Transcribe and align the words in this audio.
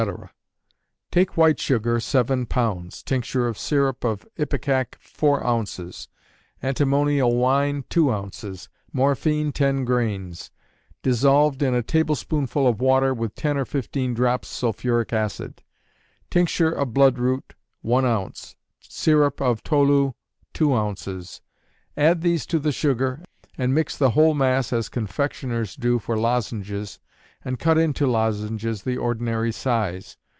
_Take 1.11 1.37
white 1.37 1.59
sugar, 1.59 1.99
seven 1.99 2.47
pounds; 2.47 3.03
tincture 3.03 3.47
of 3.47 3.55
syrup 3.55 4.03
of 4.03 4.25
ipecac, 4.35 4.95
four 4.99 5.45
ounces: 5.45 6.07
antimonial 6.63 7.35
wine, 7.35 7.83
two 7.87 8.11
ounces; 8.11 8.67
morphine, 8.91 9.51
ten 9.51 9.85
grains; 9.85 10.49
dissolved 11.03 11.61
in 11.61 11.75
a 11.75 11.83
tablespoonful 11.83 12.65
of 12.67 12.81
water, 12.81 13.13
with 13.13 13.35
ten 13.35 13.59
or 13.59 13.65
fifteen 13.65 14.15
drops 14.15 14.47
sulphuric 14.47 15.13
acid; 15.13 15.61
tincture 16.31 16.71
of 16.71 16.95
bloodroot, 16.95 17.53
one 17.83 18.03
ounce; 18.03 18.55
syrup 18.79 19.39
of 19.39 19.61
tolu, 19.61 20.13
two 20.51 20.73
ounces; 20.75 21.41
add 21.95 22.21
these 22.21 22.47
to 22.47 22.57
the 22.57 22.71
sugar, 22.71 23.23
and 23.55 23.75
mix 23.75 23.95
the 23.95 24.09
whole 24.11 24.33
mass 24.33 24.73
as 24.73 24.89
confectioners 24.89 25.75
do 25.75 25.99
for 25.99 26.17
lozenges, 26.17 26.97
and 27.43 27.57
cut 27.57 27.75
into 27.75 28.05
lozenges 28.05 28.83
the 28.83 28.95
ordinary 28.95 29.51
size. 29.51 30.15